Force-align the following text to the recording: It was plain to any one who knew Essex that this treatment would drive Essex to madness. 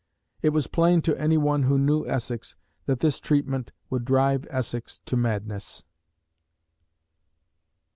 It 0.41 0.49
was 0.49 0.65
plain 0.65 1.03
to 1.03 1.21
any 1.21 1.37
one 1.37 1.61
who 1.61 1.77
knew 1.77 2.07
Essex 2.07 2.55
that 2.87 3.01
this 3.01 3.19
treatment 3.19 3.71
would 3.91 4.03
drive 4.03 4.47
Essex 4.49 4.99
to 5.05 5.15
madness. 5.15 5.83